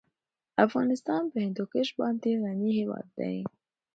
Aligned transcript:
افغانستان 0.65 1.21
په 1.31 1.37
هندوکش 1.45 1.87
باندې 1.99 2.39
غني 2.43 2.71
هېواد 2.79 3.07
دی. 3.17 3.37